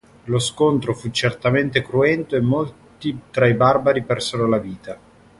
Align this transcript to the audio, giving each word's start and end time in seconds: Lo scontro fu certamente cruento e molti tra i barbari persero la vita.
Lo 0.23 0.39
scontro 0.39 0.95
fu 0.95 1.11
certamente 1.11 1.83
cruento 1.83 2.35
e 2.35 2.39
molti 2.39 3.15
tra 3.29 3.45
i 3.45 3.53
barbari 3.53 4.01
persero 4.01 4.47
la 4.47 4.57
vita. 4.57 4.99